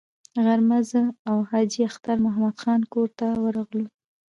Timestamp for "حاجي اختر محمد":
1.49-2.55